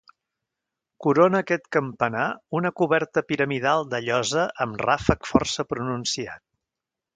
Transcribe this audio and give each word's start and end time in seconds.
Corona 1.05 1.41
aquest 1.43 1.67
campanar 1.77 2.23
una 2.61 2.71
coberta 2.81 3.23
piramidal 3.33 3.87
de 3.93 4.01
llosa 4.09 4.49
amb 4.67 4.83
ràfec 4.87 5.33
força 5.35 5.69
pronunciat. 5.75 6.45